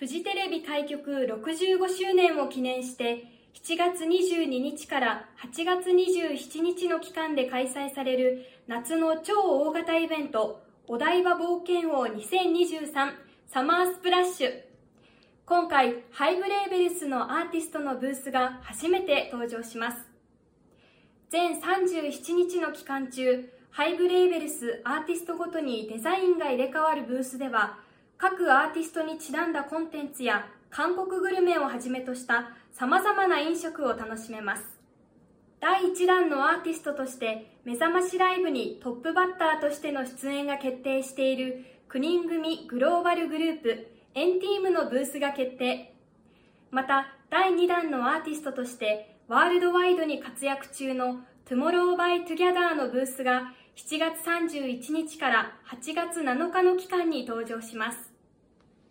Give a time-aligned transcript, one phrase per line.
[0.00, 13.12] フジテレビ開局65周年を記念して7月22日から8月27日の期間で開催される夏の超大型イベントお台場冒険王2023
[13.46, 14.52] サマースプラッシュ。
[15.44, 19.98] 今回ハイブレーベルスのアーティストのブースが初めて登場します。
[21.28, 27.89] 全37日の期間中ハイブレーベルスアーティストごとにデザインが入れ替わるブースでは
[28.20, 34.62] 各アーティストにちなんだコンテンツや韓国グルメをはじめとしたさまざまな飲食を楽しめます。
[35.58, 45.94] 第1弾のアーティストとしてめざましライブにトップバッターとしての出演が決定している9人組グローバルグループ&TEAM のブースが決定。
[46.70, 58.09] また第2弾のアーティストとしてワールドワイドに活躍中の TOMORROW X TOGETHER のブースが7月31日から8月7日の期間に登場します。